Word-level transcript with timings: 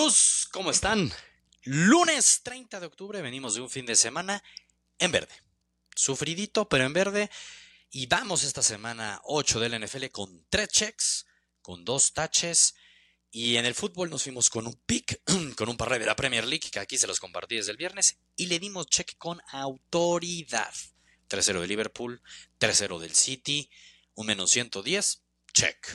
Gurús, 0.00 0.48
¿cómo 0.50 0.70
están? 0.70 1.12
Lunes 1.64 2.40
30 2.42 2.80
de 2.80 2.86
octubre, 2.86 3.20
venimos 3.20 3.54
de 3.54 3.60
un 3.60 3.68
fin 3.68 3.84
de 3.84 3.94
semana 3.94 4.42
en 4.98 5.12
verde. 5.12 5.34
Sufridito, 5.94 6.66
pero 6.70 6.86
en 6.86 6.94
verde. 6.94 7.30
Y 7.90 8.06
vamos 8.06 8.42
esta 8.42 8.62
semana 8.62 9.20
8 9.24 9.60
del 9.60 9.78
NFL 9.78 10.06
con 10.06 10.46
tres 10.48 10.68
checks, 10.70 11.26
con 11.60 11.84
dos 11.84 12.14
taches. 12.14 12.76
Y 13.30 13.56
en 13.56 13.66
el 13.66 13.74
fútbol 13.74 14.08
nos 14.08 14.22
fuimos 14.22 14.48
con 14.48 14.66
un 14.66 14.80
pick, 14.86 15.20
con 15.54 15.68
un 15.68 15.76
parlay 15.76 15.98
de 15.98 16.06
la 16.06 16.16
Premier 16.16 16.46
League, 16.46 16.70
que 16.70 16.80
aquí 16.80 16.96
se 16.96 17.06
los 17.06 17.20
compartí 17.20 17.56
desde 17.56 17.72
el 17.72 17.76
viernes, 17.76 18.20
y 18.36 18.46
le 18.46 18.58
dimos 18.58 18.86
check 18.86 19.18
con 19.18 19.38
autoridad. 19.48 20.72
3-0 21.28 21.60
de 21.60 21.66
Liverpool, 21.66 22.22
3-0 22.58 23.00
del 23.00 23.14
City, 23.14 23.68
un 24.14 24.28
menos 24.28 24.50
110, 24.50 25.24
check. 25.52 25.86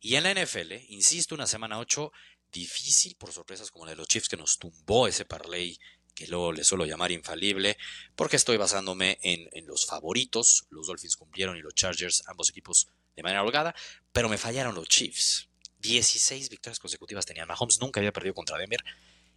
Y 0.00 0.16
en 0.16 0.24
la 0.24 0.34
NFL, 0.34 0.74
insisto, 0.88 1.34
una 1.34 1.46
semana 1.46 1.78
8 1.78 2.12
difícil 2.52 3.14
por 3.16 3.32
sorpresas 3.32 3.70
como 3.70 3.84
la 3.84 3.92
de 3.92 3.96
los 3.96 4.08
Chiefs 4.08 4.28
que 4.28 4.36
nos 4.36 4.58
tumbó 4.58 5.06
ese 5.06 5.24
parlay 5.24 5.78
que 6.14 6.26
luego 6.26 6.52
le 6.52 6.64
suelo 6.64 6.84
llamar 6.84 7.12
infalible, 7.12 7.78
porque 8.16 8.34
estoy 8.34 8.56
basándome 8.56 9.18
en, 9.22 9.48
en, 9.52 9.66
los 9.66 9.86
favoritos. 9.86 10.66
Los 10.68 10.88
Dolphins 10.88 11.14
cumplieron 11.14 11.56
y 11.56 11.60
los 11.60 11.74
Chargers, 11.74 12.24
ambos 12.26 12.50
equipos 12.50 12.88
de 13.14 13.22
manera 13.22 13.44
holgada, 13.44 13.72
pero 14.10 14.28
me 14.28 14.36
fallaron 14.36 14.74
los 14.74 14.88
Chiefs. 14.88 15.48
16 15.78 16.48
victorias 16.48 16.80
consecutivas 16.80 17.24
tenían. 17.24 17.46
Mahomes 17.46 17.80
nunca 17.80 18.00
había 18.00 18.12
perdido 18.12 18.34
contra 18.34 18.58
Denver 18.58 18.82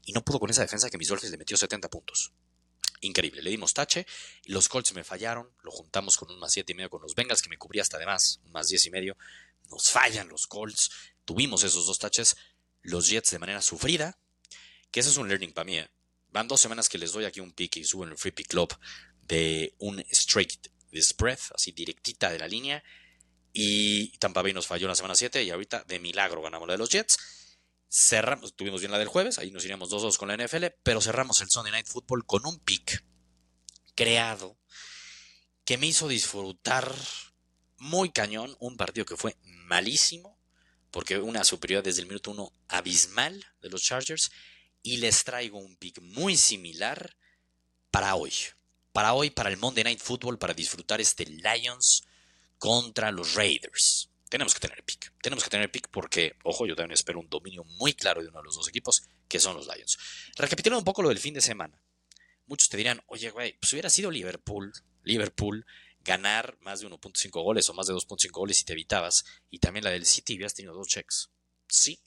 y 0.03 0.11
no 0.13 0.23
pudo 0.23 0.39
con 0.39 0.49
esa 0.49 0.63
defensa 0.63 0.89
que 0.89 0.97
mis 0.97 1.07
Dolphins 1.07 1.31
le 1.31 1.37
metió 1.37 1.55
70 1.55 1.87
puntos. 1.89 2.31
Increíble, 3.01 3.41
le 3.41 3.49
dimos 3.49 3.73
tache 3.73 4.05
los 4.45 4.69
Colts 4.69 4.93
me 4.93 5.03
fallaron, 5.03 5.49
lo 5.63 5.71
juntamos 5.71 6.17
con 6.17 6.31
un 6.31 6.39
más 6.39 6.53
7 6.53 6.71
y 6.71 6.75
medio 6.75 6.89
con 6.89 7.01
los 7.01 7.15
Bengals 7.15 7.41
que 7.41 7.49
me 7.49 7.57
cubría 7.57 7.81
hasta 7.81 7.97
de 7.97 8.05
más, 8.05 8.39
un 8.43 8.51
más 8.51 8.67
10 8.67 8.85
y 8.85 8.91
medio. 8.91 9.17
Nos 9.69 9.89
fallan 9.89 10.29
los 10.29 10.47
Colts, 10.47 10.91
tuvimos 11.25 11.63
esos 11.63 11.87
dos 11.87 11.97
taches, 11.97 12.35
los 12.81 13.07
Jets 13.07 13.31
de 13.31 13.39
manera 13.39 13.61
sufrida, 13.61 14.17
que 14.91 14.99
eso 14.99 15.09
es 15.09 15.17
un 15.17 15.27
learning 15.27 15.53
para 15.53 15.65
mí. 15.65 15.77
¿eh? 15.77 15.89
Van 16.29 16.47
dos 16.47 16.61
semanas 16.61 16.89
que 16.89 16.97
les 16.97 17.11
doy 17.11 17.25
aquí 17.25 17.39
un 17.39 17.51
pick 17.51 17.77
y 17.77 17.83
subo 17.83 18.03
en 18.03 18.11
el 18.11 18.17
Free 18.17 18.31
Pick 18.31 18.47
Club 18.47 18.73
de 19.21 19.75
un 19.79 19.99
straight 20.09 20.67
de 20.91 21.01
spread, 21.01 21.39
así 21.55 21.71
directita 21.71 22.29
de 22.29 22.39
la 22.39 22.47
línea. 22.47 22.83
Y 23.53 24.17
Tampa 24.17 24.43
nos 24.43 24.67
falló 24.67 24.85
en 24.85 24.89
la 24.89 24.95
semana 24.95 25.15
7 25.15 25.43
y 25.43 25.49
ahorita 25.49 25.83
de 25.83 25.99
milagro 25.99 26.41
ganamos 26.41 26.67
la 26.67 26.73
de 26.73 26.77
los 26.77 26.89
Jets. 26.89 27.17
Cerramos, 27.89 28.55
tuvimos 28.55 28.79
bien 28.79 28.91
la 28.91 28.99
del 28.99 29.09
jueves, 29.09 29.37
ahí 29.37 29.51
nos 29.51 29.65
iríamos 29.65 29.89
2-2 29.89 30.15
con 30.17 30.29
la 30.29 30.37
NFL, 30.37 30.67
pero 30.81 31.01
cerramos 31.01 31.41
el 31.41 31.49
Sunday 31.49 31.73
Night 31.73 31.87
Football 31.87 32.25
con 32.25 32.45
un 32.45 32.59
pick 32.59 33.03
creado 33.95 34.57
que 35.65 35.77
me 35.77 35.87
hizo 35.87 36.07
disfrutar 36.07 36.95
muy 37.77 38.11
cañón 38.11 38.55
un 38.59 38.77
partido 38.77 39.05
que 39.05 39.17
fue 39.17 39.35
malísimo, 39.43 40.39
porque 40.91 41.17
una 41.17 41.43
superioridad 41.43 41.83
desde 41.83 42.01
el 42.01 42.07
minuto 42.07 42.31
1 42.31 42.53
abismal 42.67 43.45
de 43.61 43.69
los 43.69 43.81
Chargers, 43.81 44.31
y 44.83 44.97
les 44.97 45.23
traigo 45.23 45.59
un 45.59 45.75
pick 45.77 46.01
muy 46.01 46.37
similar 46.37 47.15
para 47.89 48.15
hoy. 48.15 48.33
Para 48.91 49.13
hoy, 49.13 49.29
para 49.29 49.49
el 49.49 49.57
Monday 49.57 49.83
Night 49.83 49.99
Football, 49.99 50.37
para 50.37 50.53
disfrutar 50.53 50.99
este 50.99 51.25
Lions 51.25 52.03
contra 52.57 53.11
los 53.11 53.35
Raiders. 53.35 54.09
Tenemos 54.29 54.53
que 54.53 54.59
tener 54.59 54.83
pick. 54.83 55.13
Tenemos 55.21 55.43
que 55.43 55.49
tener 55.49 55.71
pick 55.71 55.87
porque, 55.89 56.35
ojo, 56.43 56.65
yo 56.65 56.75
también 56.75 56.93
espero 56.93 57.19
un 57.19 57.29
dominio 57.29 57.63
muy 57.63 57.93
claro 57.93 58.21
de 58.21 58.29
uno 58.29 58.39
de 58.39 58.45
los 58.45 58.55
dos 58.55 58.67
equipos, 58.67 59.03
que 59.27 59.39
son 59.39 59.55
los 59.55 59.67
Lions. 59.67 59.97
Recapitulando 60.35 60.79
un 60.79 60.85
poco 60.85 61.01
lo 61.01 61.09
del 61.09 61.19
fin 61.19 61.33
de 61.33 61.41
semana. 61.41 61.81
Muchos 62.47 62.69
te 62.69 62.77
dirán, 62.77 63.01
oye, 63.07 63.29
güey, 63.29 63.57
pues 63.59 63.71
hubiera 63.73 63.89
sido 63.89 64.11
Liverpool, 64.11 64.73
Liverpool, 65.03 65.65
ganar 66.03 66.57
más 66.61 66.81
de 66.81 66.87
1.5 66.87 67.43
goles 67.43 67.69
o 67.69 67.73
más 67.73 67.87
de 67.87 67.93
2.5 67.93 68.31
goles 68.31 68.57
si 68.57 68.65
te 68.65 68.73
evitabas. 68.73 69.25
Y 69.49 69.59
también 69.59 69.83
la 69.83 69.91
del 69.91 70.05
City 70.05 70.35
hubieras 70.35 70.53
tenido 70.53 70.73
dos 70.73 70.87
checks. 70.87 71.31
Sí. 71.67 72.01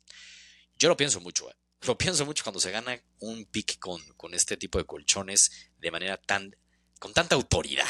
Yo 0.76 0.88
lo 0.88 0.96
pienso 0.96 1.20
mucho, 1.20 1.50
¿eh? 1.50 1.54
Lo 1.86 1.98
pienso 1.98 2.24
mucho 2.24 2.44
cuando 2.44 2.60
se 2.60 2.70
gana 2.70 2.98
un 3.18 3.44
pick 3.44 3.78
con, 3.78 4.00
con 4.16 4.32
este 4.32 4.56
tipo 4.56 4.78
de 4.78 4.86
colchones 4.86 5.70
de 5.78 5.90
manera 5.90 6.16
tan. 6.16 6.56
con 6.98 7.12
tanta 7.12 7.34
autoridad. 7.34 7.86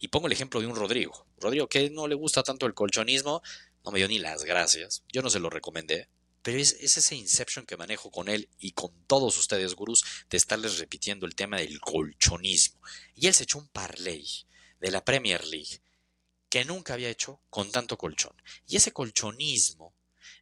Y 0.00 0.08
pongo 0.08 0.26
el 0.26 0.32
ejemplo 0.32 0.60
de 0.60 0.66
un 0.66 0.74
Rodrigo. 0.74 1.28
Rodrigo 1.38 1.68
que 1.68 1.88
no 1.88 2.08
le 2.08 2.16
gusta 2.16 2.42
tanto 2.42 2.66
el 2.66 2.74
colchonismo, 2.74 3.42
no 3.84 3.92
me 3.92 4.00
dio 4.00 4.08
ni 4.08 4.18
las 4.18 4.42
gracias. 4.44 5.04
Yo 5.12 5.22
no 5.22 5.30
se 5.30 5.38
lo 5.38 5.50
recomendé. 5.50 6.08
Pero 6.42 6.58
es, 6.58 6.72
es, 6.80 6.96
ese 6.96 7.14
inception 7.14 7.64
que 7.64 7.76
manejo 7.76 8.10
con 8.10 8.28
él 8.28 8.48
y 8.58 8.72
con 8.72 8.92
todos 9.06 9.38
ustedes, 9.38 9.74
gurús, 9.74 10.04
de 10.28 10.36
estarles 10.36 10.78
repitiendo 10.78 11.26
el 11.26 11.36
tema 11.36 11.58
del 11.58 11.80
colchonismo. 11.80 12.80
Y 13.14 13.28
él 13.28 13.34
se 13.34 13.44
echó 13.44 13.58
un 13.58 13.68
parlay 13.68 14.26
de 14.80 14.90
la 14.90 15.04
Premier 15.04 15.44
League 15.44 15.80
que 16.48 16.64
nunca 16.64 16.94
había 16.94 17.10
hecho 17.10 17.40
con 17.50 17.70
tanto 17.70 17.98
colchón. 17.98 18.34
Y 18.66 18.76
ese 18.76 18.92
colchonismo 18.92 19.94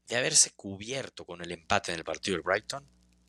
de 0.07 0.17
haberse 0.17 0.51
cubierto 0.53 1.25
con 1.25 1.43
el 1.43 1.51
empate 1.53 1.93
en 1.93 1.99
el 1.99 2.05
partido 2.05 2.37
del 2.37 2.43
Brighton 2.43 2.87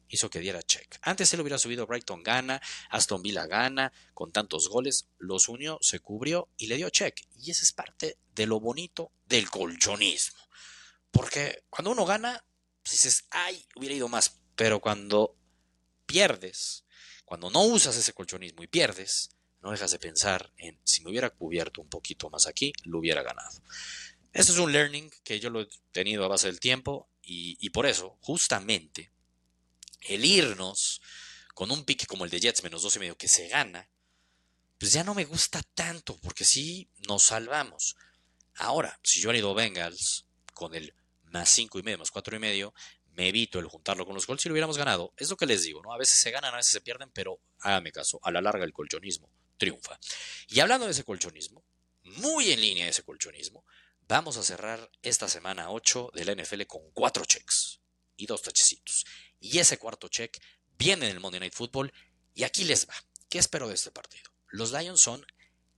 hizo 0.07 0.29
que 0.29 0.39
diera 0.39 0.61
check. 0.61 0.97
Antes 1.01 1.33
él 1.33 1.41
hubiera 1.41 1.57
subido 1.57 1.88
Brighton 1.88 2.21
gana, 2.21 2.61
Aston 2.89 3.21
Villa 3.21 3.47
gana, 3.47 3.91
con 4.13 4.31
tantos 4.31 4.69
goles, 4.69 5.07
los 5.17 5.49
unió, 5.49 5.77
se 5.81 5.99
cubrió 5.99 6.49
y 6.57 6.67
le 6.67 6.77
dio 6.77 6.89
check. 6.89 7.21
Y 7.38 7.51
esa 7.51 7.63
es 7.63 7.73
parte 7.73 8.17
de 8.33 8.45
lo 8.45 8.59
bonito 8.59 9.11
del 9.25 9.49
colchonismo. 9.49 10.39
Porque 11.11 11.63
cuando 11.69 11.91
uno 11.91 12.05
gana, 12.05 12.45
dices, 12.83 13.25
ay, 13.31 13.65
hubiera 13.75 13.95
ido 13.95 14.09
más. 14.09 14.41
Pero 14.55 14.79
cuando 14.79 15.38
pierdes, 16.05 16.85
cuando 17.23 17.49
no 17.49 17.63
usas 17.63 17.95
ese 17.95 18.13
colchonismo 18.13 18.63
y 18.63 18.67
pierdes, 18.67 19.34
no 19.65 19.71
dejas 19.71 19.89
de 19.89 19.97
pensar 19.97 20.53
en 20.57 20.79
si 20.83 21.03
me 21.03 21.09
hubiera 21.09 21.31
cubierto 21.31 21.81
un 21.81 21.89
poquito 21.89 22.29
más 22.29 22.45
aquí, 22.45 22.71
lo 22.83 22.99
hubiera 22.99 23.23
ganado. 23.23 23.63
Eso 24.31 24.53
es 24.53 24.59
un 24.59 24.71
learning 24.71 25.09
que 25.23 25.39
yo 25.39 25.49
lo 25.49 25.61
he 25.61 25.67
tenido 25.91 26.23
a 26.23 26.27
base 26.27 26.45
del 26.45 26.59
tiempo 26.59 27.09
y, 27.23 27.57
y 27.59 27.71
por 27.71 27.87
eso, 27.87 28.15
justamente, 28.21 29.11
el 30.01 30.23
irnos 30.23 31.01
con 31.55 31.71
un 31.71 31.83
pique 31.83 32.05
como 32.05 32.25
el 32.25 32.29
de 32.29 32.41
Jets 32.41 32.63
menos 32.63 32.83
dos 32.83 32.95
y 32.95 32.99
medio 32.99 33.17
que 33.17 33.27
se 33.27 33.47
gana, 33.47 33.89
pues 34.77 34.93
ya 34.93 35.03
no 35.03 35.15
me 35.15 35.25
gusta 35.25 35.63
tanto, 35.73 36.15
porque 36.21 36.45
sí 36.45 36.87
nos 37.07 37.23
salvamos. 37.23 37.97
Ahora, 38.57 38.99
si 39.01 39.19
yo 39.19 39.31
han 39.31 39.37
ido 39.37 39.55
Bengals 39.55 40.27
con 40.53 40.75
el 40.75 40.93
más 41.23 41.49
cinco 41.49 41.79
y 41.79 41.81
medio, 41.81 41.97
más 41.97 42.11
cuatro 42.11 42.35
y 42.35 42.39
medio, 42.39 42.75
me 43.13 43.29
evito 43.29 43.57
el 43.57 43.65
juntarlo 43.65 44.05
con 44.05 44.13
los 44.13 44.27
Colts 44.27 44.43
si 44.43 44.49
lo 44.49 44.53
hubiéramos 44.53 44.77
ganado. 44.77 45.11
Es 45.17 45.31
lo 45.31 45.37
que 45.37 45.47
les 45.47 45.63
digo, 45.63 45.81
¿no? 45.81 45.91
A 45.91 45.97
veces 45.97 46.19
se 46.19 46.29
ganan, 46.29 46.53
a 46.53 46.57
veces 46.57 46.71
se 46.71 46.81
pierden, 46.81 47.09
pero 47.11 47.39
hágame 47.61 47.91
caso, 47.91 48.19
a 48.21 48.29
la 48.29 48.41
larga 48.41 48.63
el 48.63 48.73
colchonismo 48.73 49.31
triunfa. 49.57 49.99
Y 50.47 50.59
hablando 50.59 50.85
de 50.85 50.91
ese 50.91 51.03
colchonismo, 51.03 51.63
muy 52.03 52.51
en 52.51 52.61
línea 52.61 52.85
de 52.85 52.91
ese 52.91 53.03
colchonismo, 53.03 53.66
vamos 54.07 54.38
a 54.38 54.43
cerrar 54.43 54.89
esta 55.01 55.27
semana 55.27 55.71
8 55.71 56.11
de 56.13 56.25
la 56.25 56.35
NFL 56.35 56.63
con 56.67 56.91
cuatro 56.91 57.25
checks 57.25 57.81
y 58.15 58.25
dos 58.25 58.41
tachecitos. 58.41 59.05
Y 59.39 59.59
ese 59.59 59.77
cuarto 59.77 60.07
check 60.07 60.38
viene 60.77 61.05
en 61.05 61.11
el 61.11 61.19
Monday 61.19 61.39
Night 61.39 61.53
Football 61.53 61.91
y 62.33 62.44
aquí 62.44 62.63
les 62.63 62.88
va. 62.88 62.95
¿Qué 63.29 63.39
espero 63.39 63.67
de 63.67 63.75
este 63.75 63.91
partido? 63.91 64.29
Los 64.49 64.71
Lions 64.71 65.01
son 65.01 65.25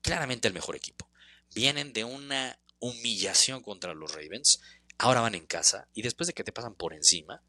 claramente 0.02 0.48
el 0.48 0.54
mejor 0.54 0.76
equipo. 0.76 1.10
Vienen 1.54 1.94
de 1.94 2.04
una 2.04 2.60
humillación 2.80 3.62
contra 3.62 3.94
los 3.94 4.12
Ravens, 4.12 4.60
ahora 4.98 5.22
van 5.22 5.36
en 5.36 5.48
casa 5.48 5.88
y 5.94 6.02
después 6.02 6.28
de 6.28 6.34
que 6.34 6.44
te 6.44 6.52
pasan 6.52 6.76
por 6.76 6.94
encima, 6.94 7.42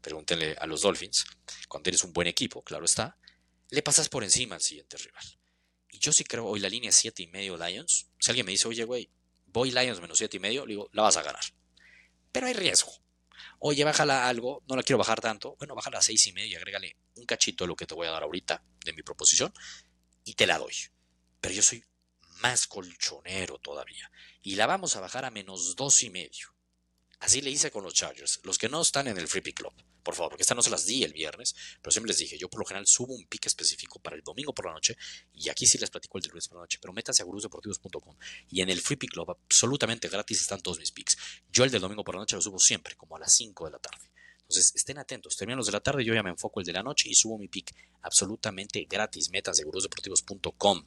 pregúntenle 0.00 0.56
a 0.58 0.66
los 0.66 0.82
Dolphins, 0.82 1.24
cuando 1.68 1.88
eres 1.88 2.04
un 2.04 2.12
buen 2.12 2.28
equipo, 2.28 2.62
claro 2.62 2.84
está, 2.84 3.16
le 3.70 3.82
pasas 3.82 4.08
por 4.08 4.22
encima 4.22 4.56
al 4.56 4.60
siguiente 4.60 4.96
rival. 4.98 5.24
Y 5.94 6.00
yo 6.00 6.12
sí 6.12 6.24
creo 6.24 6.44
hoy 6.44 6.58
la 6.58 6.68
línea 6.68 6.90
7 6.90 7.22
y 7.22 7.28
medio 7.28 7.56
Lions. 7.56 8.10
Si 8.18 8.28
alguien 8.28 8.44
me 8.44 8.50
dice, 8.50 8.66
oye, 8.66 8.82
güey, 8.82 9.08
voy 9.46 9.70
Lions 9.70 10.00
menos 10.00 10.18
7 10.18 10.38
y 10.38 10.40
medio, 10.40 10.66
le 10.66 10.72
digo, 10.72 10.88
la 10.92 11.02
vas 11.02 11.16
a 11.16 11.22
ganar. 11.22 11.44
Pero 12.32 12.48
hay 12.48 12.52
riesgo. 12.52 12.92
Oye, 13.60 13.84
bájala 13.84 14.28
algo, 14.28 14.64
no 14.66 14.74
la 14.74 14.82
quiero 14.82 14.98
bajar 14.98 15.20
tanto. 15.20 15.54
Bueno, 15.56 15.76
bájala 15.76 15.98
a 15.98 16.02
6 16.02 16.26
y 16.26 16.32
medio 16.32 16.48
y 16.50 16.54
agrégale 16.56 16.96
un 17.14 17.26
cachito 17.26 17.62
de 17.62 17.68
lo 17.68 17.76
que 17.76 17.86
te 17.86 17.94
voy 17.94 18.08
a 18.08 18.10
dar 18.10 18.24
ahorita 18.24 18.64
de 18.84 18.92
mi 18.92 19.04
proposición 19.04 19.54
y 20.24 20.34
te 20.34 20.48
la 20.48 20.58
doy. 20.58 20.74
Pero 21.40 21.54
yo 21.54 21.62
soy 21.62 21.84
más 22.40 22.66
colchonero 22.66 23.60
todavía. 23.60 24.10
Y 24.42 24.56
la 24.56 24.66
vamos 24.66 24.96
a 24.96 25.00
bajar 25.00 25.24
a 25.24 25.30
menos 25.30 25.76
2 25.76 26.02
y 26.02 26.10
medio. 26.10 26.56
Así 27.20 27.40
le 27.40 27.50
hice 27.50 27.70
con 27.70 27.84
los 27.84 27.94
Chargers, 27.94 28.40
los 28.42 28.58
que 28.58 28.68
no 28.68 28.82
están 28.82 29.06
en 29.06 29.16
el 29.16 29.28
Free 29.28 29.42
Pick 29.42 29.58
Club. 29.58 29.74
Por 30.04 30.14
favor, 30.14 30.30
porque 30.32 30.42
esta 30.42 30.54
no 30.54 30.62
se 30.62 30.68
las 30.68 30.84
di 30.84 31.02
el 31.02 31.14
viernes, 31.14 31.56
pero 31.80 31.90
siempre 31.90 32.10
les 32.10 32.18
dije, 32.18 32.36
yo 32.36 32.50
por 32.50 32.60
lo 32.60 32.66
general 32.66 32.86
subo 32.86 33.14
un 33.14 33.24
pick 33.24 33.46
específico 33.46 33.98
para 33.98 34.16
el 34.16 34.22
domingo 34.22 34.54
por 34.54 34.66
la 34.66 34.72
noche, 34.72 34.96
y 35.32 35.48
aquí 35.48 35.66
sí 35.66 35.78
les 35.78 35.88
platico 35.88 36.18
el 36.18 36.22
del 36.22 36.32
lunes 36.32 36.46
por 36.46 36.58
la 36.58 36.62
noche, 36.64 36.78
pero 36.78 36.92
métanse 36.92 37.22
a 37.22 37.24
gurusdeportivos.com 37.24 38.16
y 38.50 38.60
en 38.60 38.68
el 38.68 38.82
Free 38.82 38.96
Pick 38.96 39.12
Club 39.12 39.30
absolutamente 39.30 40.08
gratis 40.08 40.42
están 40.42 40.60
todos 40.60 40.78
mis 40.78 40.92
picks. 40.92 41.16
Yo 41.50 41.64
el 41.64 41.70
del 41.70 41.80
domingo 41.80 42.04
por 42.04 42.16
la 42.16 42.20
noche 42.20 42.36
lo 42.36 42.42
subo 42.42 42.58
siempre, 42.58 42.96
como 42.96 43.16
a 43.16 43.18
las 43.18 43.32
5 43.34 43.64
de 43.64 43.70
la 43.70 43.78
tarde. 43.78 44.10
Entonces, 44.40 44.72
estén 44.74 44.98
atentos, 44.98 45.36
terminan 45.38 45.56
los 45.56 45.66
de 45.66 45.72
la 45.72 45.80
tarde, 45.80 46.04
yo 46.04 46.12
ya 46.12 46.22
me 46.22 46.28
enfoco 46.28 46.60
el 46.60 46.66
de 46.66 46.74
la 46.74 46.82
noche 46.82 47.08
y 47.08 47.14
subo 47.14 47.38
mi 47.38 47.48
pick 47.48 47.74
absolutamente 48.02 48.84
gratis. 48.84 49.30
Métanse 49.30 49.62
a 49.62 49.64
gurusdeportivos.com. 49.64 50.86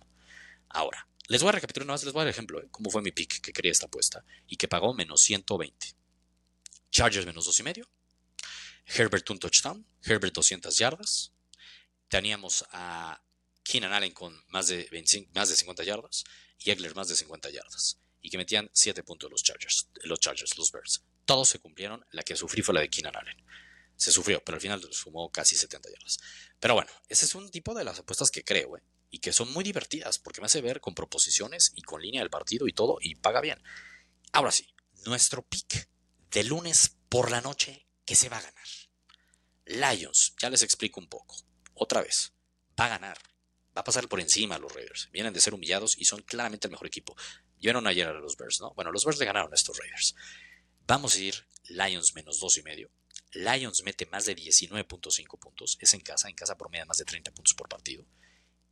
Ahora, 0.69 1.07
les 1.27 1.41
voy 1.41 1.49
a 1.49 1.53
recapitular 1.53 1.85
una 1.85 1.93
vez, 1.93 2.03
les 2.03 2.13
voy 2.13 2.21
a 2.21 2.25
dar 2.25 2.31
ejemplo 2.33 2.61
de 2.61 2.69
cómo 2.69 2.91
fue 2.91 3.01
mi 3.01 3.11
pick 3.11 3.41
que 3.41 3.51
quería 3.51 3.71
esta 3.71 3.87
apuesta 3.87 4.23
y 4.47 4.57
que 4.57 4.67
pagó 4.67 4.93
menos 4.93 5.21
120. 5.21 5.95
Chargers 6.91 7.25
menos 7.25 7.45
dos 7.45 7.59
y 7.59 7.63
medio. 7.63 7.89
Herbert 8.87 9.29
un 9.29 9.39
touchdown. 9.39 9.85
Herbert 10.03 10.33
200 10.33 10.77
yardas. 10.77 11.33
Teníamos 12.07 12.65
a 12.71 13.21
Keenan 13.63 13.93
Allen 13.93 14.13
con 14.13 14.41
más 14.47 14.67
de, 14.67 14.87
25, 14.91 15.31
más 15.35 15.49
de 15.49 15.55
50 15.55 15.83
yardas. 15.83 16.23
Y 16.59 16.71
Egler 16.71 16.95
más 16.95 17.07
de 17.07 17.15
50 17.15 17.49
yardas. 17.49 17.99
Y 18.21 18.29
que 18.29 18.37
metían 18.37 18.69
7 18.73 19.03
puntos 19.03 19.29
los 19.29 19.43
Chargers, 19.43 19.89
los 20.03 20.19
Chargers, 20.19 20.57
los 20.57 20.71
Bears. 20.71 21.03
Todos 21.25 21.49
se 21.49 21.59
cumplieron. 21.59 22.05
La 22.11 22.23
que 22.23 22.35
sufrí 22.35 22.61
fue 22.61 22.73
la 22.73 22.81
de 22.81 22.89
Keenan 22.89 23.15
Allen. 23.15 23.37
Se 23.95 24.11
sufrió, 24.11 24.43
pero 24.43 24.55
al 24.55 24.61
final 24.61 24.81
sumó 24.91 25.29
casi 25.31 25.55
70 25.55 25.89
yardas. 25.89 26.17
Pero 26.59 26.75
bueno, 26.75 26.89
ese 27.09 27.25
es 27.25 27.35
un 27.35 27.49
tipo 27.49 27.73
de 27.73 27.83
las 27.83 27.99
apuestas 27.99 28.31
que 28.31 28.43
creo, 28.43 28.77
¿eh? 28.77 28.83
y 29.09 29.19
que 29.19 29.33
son 29.33 29.51
muy 29.53 29.63
divertidas 29.63 30.19
porque 30.19 30.41
me 30.41 30.45
hace 30.45 30.61
ver 30.61 30.81
con 30.81 30.93
proposiciones 30.93 31.71
y 31.75 31.81
con 31.81 32.01
línea 32.01 32.21
del 32.21 32.29
partido 32.29 32.67
y 32.67 32.73
todo 32.73 32.97
y 33.01 33.15
paga 33.15 33.41
bien. 33.41 33.61
Ahora 34.31 34.51
sí, 34.51 34.67
nuestro 35.05 35.43
pick 35.43 35.89
de 36.31 36.43
lunes 36.43 36.97
por 37.09 37.31
la 37.31 37.41
noche 37.41 37.86
que 38.07 38.15
se 38.15 38.29
va 38.29 38.37
a 38.37 38.41
ganar. 38.41 38.67
Lions, 39.65 40.33
ya 40.39 40.49
les 40.49 40.63
explico 40.63 40.99
un 40.99 41.07
poco. 41.07 41.35
Otra 41.73 42.01
vez, 42.01 42.33
va 42.79 42.85
a 42.85 42.89
ganar. 42.89 43.17
Va 43.75 43.81
a 43.81 43.83
pasar 43.83 44.07
por 44.07 44.19
encima 44.21 44.55
a 44.55 44.59
los 44.59 44.73
Raiders. 44.73 45.09
Vienen 45.11 45.33
de 45.33 45.41
ser 45.41 45.53
humillados 45.53 45.95
y 45.99 46.05
son 46.05 46.21
claramente 46.23 46.67
el 46.67 46.71
mejor 46.71 46.87
equipo. 46.87 47.15
Llegaron 47.59 47.85
ayer 47.85 48.07
a 48.07 48.13
los 48.13 48.37
Bears, 48.37 48.61
¿no? 48.61 48.73
Bueno, 48.73 48.91
los 48.91 49.03
Bears 49.03 49.19
le 49.19 49.25
ganaron 49.25 49.51
a 49.51 49.55
estos 49.55 49.77
Raiders. 49.77 50.15
Vamos 50.87 51.15
a 51.15 51.19
ir 51.19 51.45
Lions 51.65 52.15
menos 52.15 52.39
dos 52.39 52.57
y 52.57 52.63
medio. 52.63 52.89
Lions 53.33 53.83
mete 53.83 54.05
más 54.05 54.25
de 54.25 54.37
19.5 54.37 55.37
puntos. 55.37 55.77
Es 55.81 55.93
en 55.93 55.99
casa, 55.99 56.29
en 56.29 56.35
casa 56.35 56.57
promedia 56.57 56.85
más 56.85 56.97
de 56.97 57.05
30 57.05 57.31
puntos 57.31 57.53
por 57.53 57.67
partido. 57.67 58.05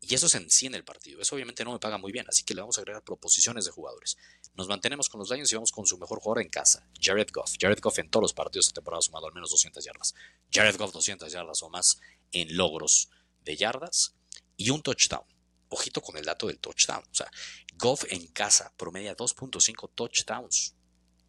Y 0.07 0.13
eso 0.13 0.29
se 0.29 0.37
enciende 0.37 0.77
el 0.77 0.83
partido. 0.83 1.19
Eso 1.19 1.33
obviamente 1.33 1.65
no 1.65 1.73
me 1.73 1.79
paga 1.79 1.97
muy 1.97 2.11
bien, 2.11 2.25
así 2.29 2.43
que 2.43 2.53
le 2.53 2.61
vamos 2.61 2.77
a 2.77 2.81
agregar 2.81 3.03
proposiciones 3.03 3.65
de 3.65 3.71
jugadores. 3.71 4.17
Nos 4.53 4.67
mantenemos 4.67 5.09
con 5.09 5.19
los 5.19 5.31
Lions 5.31 5.51
y 5.51 5.55
vamos 5.55 5.71
con 5.71 5.87
su 5.87 5.97
mejor 5.97 6.19
jugador 6.19 6.43
en 6.43 6.49
casa, 6.49 6.87
Jared 7.01 7.29
Goff. 7.33 7.55
Jared 7.59 7.79
Goff 7.81 7.97
en 7.97 8.11
todos 8.11 8.21
los 8.21 8.33
partidos 8.33 8.67
de 8.67 8.73
temporada 8.73 8.99
ha 8.99 9.01
sumado 9.01 9.25
al 9.25 9.33
menos 9.33 9.49
200 9.49 9.83
yardas. 9.83 10.13
Jared 10.53 10.77
Goff 10.77 10.93
200 10.93 11.31
yardas 11.31 11.63
o 11.63 11.69
más 11.69 11.99
en 12.31 12.55
logros 12.55 13.09
de 13.43 13.57
yardas 13.57 14.13
y 14.57 14.69
un 14.69 14.83
touchdown. 14.83 15.25
Ojito 15.69 16.01
con 16.01 16.17
el 16.17 16.25
dato 16.25 16.45
del 16.45 16.59
touchdown. 16.59 17.03
O 17.11 17.15
sea, 17.15 17.31
Goff 17.73 18.03
en 18.09 18.27
casa 18.27 18.71
promedia 18.77 19.17
2.5 19.17 19.89
touchdowns 19.95 20.75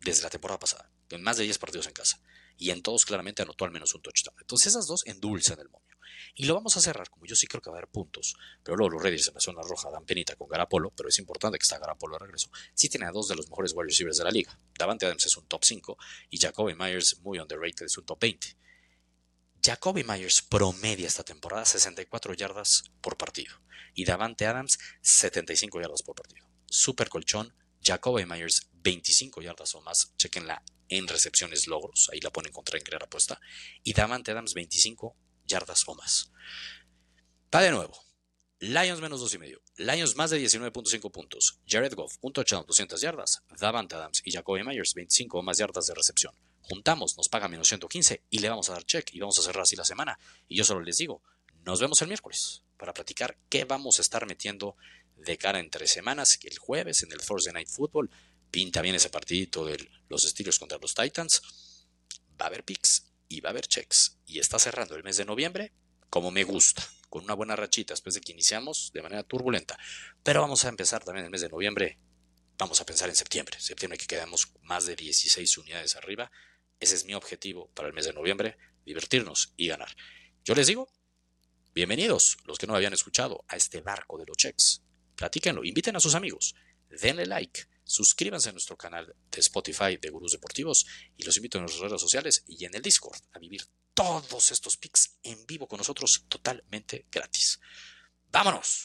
desde 0.00 0.23
la 0.23 0.28
temporada 0.28 0.58
pasada, 0.58 0.93
en 1.08 1.23
más 1.23 1.38
de 1.38 1.44
10 1.44 1.56
partidos 1.56 1.87
en 1.87 1.94
casa. 1.94 2.20
Y 2.58 2.70
en 2.70 2.82
todos 2.82 3.06
claramente 3.06 3.40
anotó 3.40 3.64
al 3.64 3.70
menos 3.70 3.94
un 3.94 4.02
touchdown. 4.02 4.37
Entonces 4.38 4.69
esas 4.69 4.87
dos 4.87 5.06
endulzan 5.06 5.61
el 5.61 5.70
momio. 5.70 5.96
Y 6.35 6.47
lo 6.47 6.55
vamos 6.55 6.76
a 6.76 6.81
cerrar, 6.81 7.11
como 7.11 7.26
yo 7.26 7.37
sí 7.37 7.47
creo 7.47 7.61
que 7.61 7.70
va 7.70 7.76
a 7.76 7.79
haber 7.79 7.91
puntos, 7.91 8.37
pero 8.62 8.76
luego 8.76 8.94
los 8.94 9.03
Raiders 9.03 9.29
en 9.29 9.35
la 9.35 9.41
zona 9.41 9.62
roja 9.62 9.91
dan 9.91 10.05
penita 10.05 10.37
con 10.37 10.49
Garapolo, 10.49 10.91
pero 10.91 11.08
es 11.08 11.19
importante 11.19 11.58
que 11.58 11.62
está 11.62 11.79
Garapolo 11.79 12.14
de 12.14 12.25
regreso. 12.25 12.50
Sí 12.75 12.88
tiene 12.88 13.06
a 13.06 13.11
dos 13.11 13.29
de 13.29 13.37
los 13.37 13.49
mejores 13.49 13.73
wide 13.75 13.88
receivers 13.88 14.19
de 14.19 14.25
la 14.25 14.31
liga. 14.31 14.58
Davante 14.79 15.06
Adams 15.06 15.26
es 15.26 15.37
un 15.37 15.47
top 15.47 15.64
5 15.64 15.97
y 16.31 16.38
Jacoby 16.38 16.75
Myers, 16.75 17.20
muy 17.20 17.38
underrated, 17.38 17.87
es 17.87 17.99
un 17.99 18.05
top 18.05 18.20
20. 18.20 18.56
Jacoby 19.62 20.05
Myers 20.05 20.43
promedia 20.43 21.08
esta 21.08 21.25
temporada 21.25 21.64
64 21.64 22.35
yardas 22.35 22.85
por 23.00 23.17
partido 23.17 23.52
y 23.94 24.05
Davante 24.05 24.47
Adams 24.47 24.79
75 25.00 25.81
yardas 25.81 26.02
por 26.02 26.14
partido. 26.14 26.47
Super 26.67 27.09
colchón, 27.09 27.52
Jacoby 27.82 28.26
Myers 28.26 28.69
25 28.75 29.43
yardas 29.43 29.75
o 29.75 29.81
más, 29.81 30.12
chequenla 30.17 30.62
en 30.88 31.09
recepciones 31.09 31.67
logros, 31.67 32.09
ahí 32.12 32.20
la 32.20 32.31
ponen 32.31 32.52
contra 32.52 32.79
en 32.79 32.85
crear 32.85 33.02
apuesta, 33.02 33.41
y 33.82 33.93
Davante 33.93 34.31
Adams 34.31 34.55
25 34.55 35.17
yardas 35.47 35.85
o 35.87 35.95
más. 35.95 36.31
Va 37.55 37.63
de 37.63 37.71
nuevo. 37.71 38.07
Lions 38.59 39.01
menos 39.01 39.21
dos 39.21 39.35
y 39.35 39.39
medio. 39.39 39.61
Lions 39.77 40.17
más 40.17 40.31
de 40.31 40.41
19.5 40.41 41.11
puntos. 41.11 41.61
Jared 41.67 41.95
Goff, 41.95 42.17
un 42.23 42.33
touchdown, 42.33 42.65
200 42.67 43.01
yardas. 43.01 43.43
Davante 43.59 43.97
Adams 43.97 44.23
y 44.25 44.33
Jacoby 44.33 44.65
Myers, 44.65 44.95
25 44.95 45.39
o 45.39 45.43
más 45.43 45.59
yardas 45.59 45.87
de 45.87 45.95
recepción. 45.95 46.35
Juntamos, 46.63 47.17
nos 47.17 47.29
paga 47.29 47.49
menos 47.49 47.69
115 47.69 48.25
y 48.31 48.39
le 48.39 48.49
vamos 48.49 48.71
a 48.71 48.73
dar 48.73 48.85
check 48.85 49.13
y 49.13 49.21
vamos 49.21 49.39
a 49.39 49.43
cerrar 49.43 49.63
así 49.63 49.77
la 49.77 49.85
semana. 49.85 50.19
Y 50.49 50.57
yo 50.57 50.65
solo 50.65 50.81
les 50.81 50.97
digo, 50.97 51.23
nos 51.65 51.81
vemos 51.81 52.01
el 52.03 52.09
miércoles 52.09 52.63
para 52.79 52.95
platicar 52.95 53.39
qué 53.49 53.65
vamos 53.65 53.99
a 53.99 54.03
estar 54.03 54.27
metiendo 54.27 54.77
de 55.17 55.37
cara 55.37 55.61
entre 55.61 55.87
semanas. 55.87 56.39
El 56.43 56.59
jueves 56.59 57.03
en 57.03 57.13
el 57.13 57.21
Thursday 57.21 57.53
Night 57.53 57.69
Football 57.69 58.11
pinta 58.51 58.81
bien 58.81 58.95
ese 58.95 59.11
partidito 59.11 59.65
de 59.67 59.89
los 60.09 60.23
Steelers 60.23 60.59
contra 60.59 60.79
los 60.79 60.95
Titans. 60.95 61.43
Va 62.41 62.47
a 62.47 62.49
haber 62.49 62.65
picks 62.65 63.06
y 63.28 63.40
va 63.40 63.50
a 63.50 63.52
haber 63.52 63.67
checks. 63.67 64.19
Y 64.26 64.38
está 64.38 64.58
cerrando 64.58 64.96
el 64.96 65.05
mes 65.05 65.17
de 65.17 65.25
noviembre 65.25 65.73
como 66.11 66.31
me 66.31 66.44
gusta, 66.44 66.82
con 67.08 67.25
una 67.25 67.34
buena 67.34 67.56
rachita 67.56 67.93
después 67.93 68.14
de 68.14 68.20
que 68.20 68.32
iniciamos 68.32 68.90
de 68.94 69.02
manera 69.02 69.23
turbulenta. 69.23 69.78
Pero 70.23 70.40
vamos 70.40 70.64
a 70.64 70.69
empezar 70.69 71.05
también 71.05 71.26
el 71.26 71.31
mes 71.31 71.40
de 71.40 71.49
noviembre. 71.49 71.99
Vamos 72.58 72.81
a 72.81 72.87
pensar 72.87 73.08
en 73.08 73.17
septiembre. 73.17 73.61
Septiembre 73.61 73.99
que 73.99 74.06
quedamos 74.06 74.52
más 74.62 74.87
de 74.87 74.96
16 74.96 75.58
unidades 75.58 75.96
arriba. 75.96 76.31
Ese 76.81 76.94
es 76.94 77.05
mi 77.05 77.14
objetivo 77.14 77.70
para 77.75 77.88
el 77.88 77.94
mes 77.94 78.06
de 78.06 78.12
noviembre, 78.12 78.56
divertirnos 78.84 79.52
y 79.56 79.69
ganar. 79.69 79.94
Yo 80.44 80.55
les 80.55 80.67
digo, 80.67 80.88
bienvenidos 81.75 82.38
los 82.44 82.58
que 82.58 82.67
no 82.67 82.75
habían 82.75 82.93
escuchado 82.93 83.44
a 83.49 83.56
este 83.56 83.81
barco 83.81 84.19
de 84.19 84.26
los 84.26 84.37
checks. 84.37 84.82
Platíquenlo, 85.17 85.64
inviten 85.64 85.96
a 85.96 86.00
sus 86.00 86.14
amigos, 86.14 86.55
denle 86.88 87.26
like 87.26 87.67
Suscríbanse 87.88 88.49
a 88.49 88.53
nuestro 88.53 88.77
canal 88.77 89.15
de 89.31 89.41
Spotify 89.41 89.97
de 89.97 90.11
Gurús 90.11 90.33
Deportivos 90.33 90.87
y 91.17 91.23
los 91.23 91.37
invito 91.37 91.56
en 91.56 91.62
nuestras 91.62 91.88
redes 91.88 92.00
sociales 92.00 92.44
y 92.49 92.65
en 92.65 92.75
el 92.75 92.83
Discord 92.83 93.21
a 93.33 93.38
vivir 93.38 93.62
todos 93.94 94.50
estos 94.50 94.77
pics 94.77 95.17
en 95.23 95.47
vivo 95.47 95.69
con 95.69 95.79
nosotros 95.79 96.25
totalmente 96.29 97.06
gratis. 97.12 97.61
¡Vámonos! 98.33 98.83